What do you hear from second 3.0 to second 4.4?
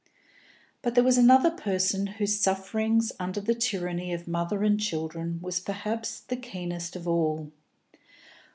under the tyranny of